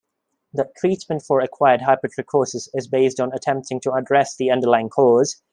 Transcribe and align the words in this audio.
The 0.53 0.67
treatment 0.77 1.21
for 1.21 1.41
acquired 1.41 1.81
hypertrichosis 1.81 2.69
is 2.73 2.87
based 2.87 3.19
on 3.19 3.31
attempting 3.35 3.79
to 3.81 3.91
address 3.91 4.35
the 4.35 4.49
underlying 4.49 4.89
cause. 4.89 5.43